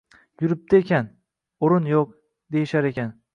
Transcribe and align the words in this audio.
yuribdi 0.43 0.79
ekan. 0.83 1.11
O’rin 1.69 1.91
yo‘q, 1.91 2.17
deyishar 2.57 2.89
ekan. 2.93 3.15